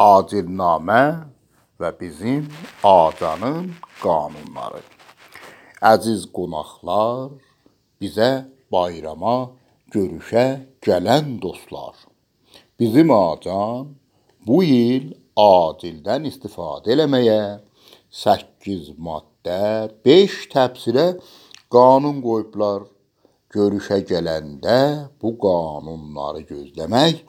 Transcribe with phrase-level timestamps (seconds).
[0.00, 1.02] Acilnamə
[1.76, 2.46] və bizim
[2.88, 3.66] Acanın
[4.00, 4.80] qanunları.
[5.84, 7.34] Əziz qonaqlar,
[8.00, 8.30] bizə
[8.72, 9.50] bayrama
[9.92, 10.46] görüşə
[10.86, 11.92] gələn dostlar.
[12.80, 13.92] Bizim Acan
[14.48, 17.60] bu il acildən istifadə eləməyə
[18.24, 21.06] 8 maddə, 5 təbsirə
[21.68, 22.88] qanun qoyublar.
[23.52, 24.80] Görüşə gələndə
[25.20, 27.24] bu qanunları gözləmək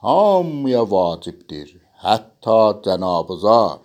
[0.00, 3.80] hamıya vacibdir hətta cənabıza.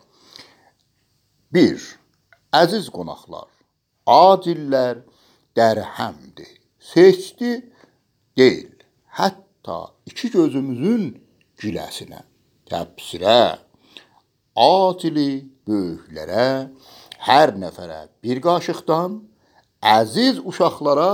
[1.56, 1.86] 1.
[2.62, 3.48] Əziz qonaqlar,
[4.06, 5.02] acillər
[5.58, 6.52] dərhəmdir.
[6.92, 7.54] Seçdi
[8.38, 8.76] deyil,
[9.20, 11.10] hətta iki gözümüzün
[11.62, 12.22] giləsinə,
[12.70, 13.42] təbsirə,
[14.60, 15.32] acili
[15.70, 16.48] böyüklərə,
[17.30, 19.20] hər nəfərə bir qaşıqdan,
[19.98, 21.12] əziz uşaqlara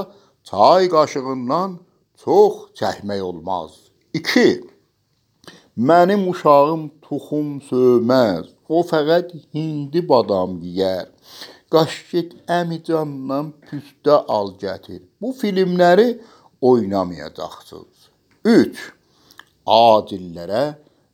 [0.48, 1.80] çay qaşığından
[2.24, 3.72] çox çəkmək olmaz.
[4.14, 4.75] 2.
[5.78, 8.46] Mənim uşağım toxum söyməz.
[8.72, 11.10] O fəqət hindi badam yeyər.
[11.68, 15.02] Qaş get əmicandan püstə al gətir.
[15.20, 16.22] Bu filmləri
[16.70, 18.08] oynamayacaqsınız.
[18.46, 18.80] 3.
[19.68, 20.64] Acillərə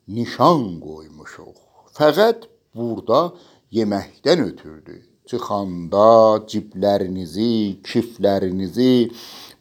[0.07, 1.57] nişan qoymuşuq.
[1.97, 3.31] Fəqət burada
[3.73, 4.99] yeməkdən ötürdü.
[5.25, 9.09] Çıxanda ciblərinizi, kiflərinizi,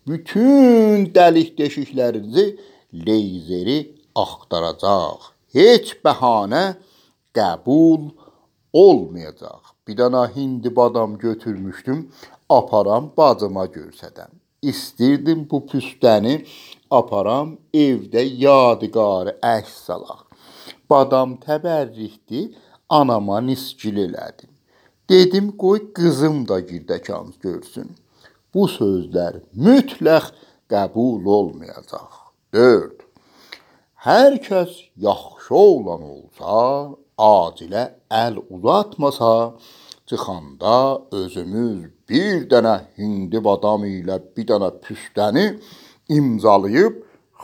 [0.05, 2.47] bütün dəlik deşiklərinizi
[2.93, 3.79] leyzeri
[4.15, 5.31] axtaracaq.
[5.55, 6.65] Heç bəhanə
[7.37, 8.11] qəbul
[8.73, 9.75] olmayacaq.
[9.87, 12.05] Bir dənə hindi badam götürmüşdüm,
[12.49, 14.33] aparam bacıma göstərəm.
[14.63, 16.35] İstirdim bu püstəni
[16.91, 20.27] aparam evdə yadigarı əks salaq.
[20.91, 22.53] Badam təbərrikdir,
[22.89, 24.51] anama nisgil elədim.
[25.11, 27.89] Dedim qoy qızım da girdəkan görsün.
[28.55, 30.31] Bu sözlər mütləq
[30.71, 32.11] qəbul olmayacaq.
[32.55, 33.00] 4.
[34.01, 36.53] Hər kəs yaxşı oğlan olsa,
[37.21, 39.33] acilə əl uzatmasa,
[40.09, 40.77] çıxanda
[41.19, 45.45] özümüz bir dənə hindi badam ilə bir dənə püstəni
[46.17, 46.97] imzalayıb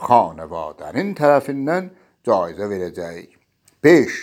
[0.07, 1.91] xanəvadənin tərəfindən
[2.25, 3.37] caizə verəcəyik.
[3.85, 4.17] 5.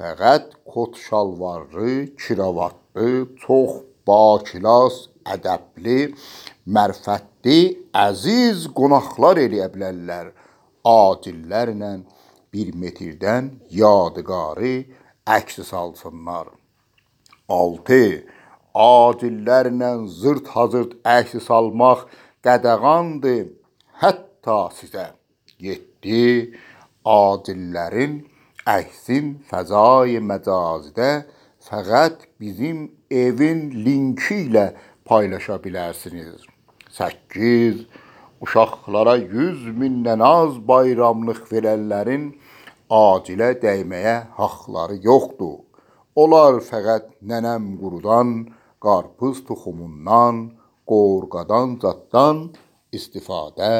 [0.00, 3.12] Fəqət kot şalvarlı, kiravatlı,
[3.44, 5.04] çox bakilas,
[5.36, 6.00] ədəbli,
[6.64, 7.60] mərifətli,
[8.08, 10.32] əziz qonaqlar eləyə bilərlər
[10.88, 11.92] acillərlə
[12.54, 13.50] bir metrdən
[13.80, 14.72] yadigarı
[15.36, 16.48] əks salsınlar.
[17.48, 18.00] 6.
[18.84, 22.06] Acillərlə zırt hazırt əks salmaq
[22.46, 23.46] qədəğandır,
[24.02, 25.10] hətta sizə.
[25.58, 26.54] 7.
[27.08, 28.20] Acillərin
[28.68, 31.10] əksin fəzai məcazidə
[31.68, 34.68] fəqət bizim evin linki ilə
[35.08, 36.44] paylaşa bilərsiniz.
[36.98, 37.82] 8.
[38.44, 42.28] Uşaqlara 100 mindən az bayramlıq verənlərin
[42.98, 45.56] acilə dəyməyə haqları yoxdur.
[46.22, 48.30] Onlar fəqət nənəm qurudan,
[48.84, 50.36] qarpız toxumundan,
[50.90, 52.44] qorğadan zaddan
[52.94, 53.72] istifadə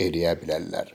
[0.00, 0.88] eləyə bilərlər.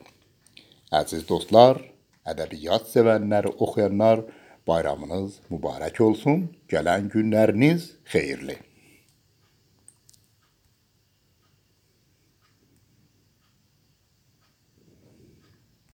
[1.01, 1.81] Əziz dostlar,
[2.25, 4.25] ədəbiyyat sevənlər, oxuyanlar
[4.67, 6.47] bayramınız mübarək olsun.
[6.73, 8.57] Gələn günləriniz xeyirli.